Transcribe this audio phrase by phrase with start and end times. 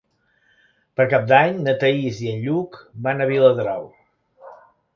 [0.99, 3.89] Per Cap d'Any na Thaís i en Lluc van a Viladrau.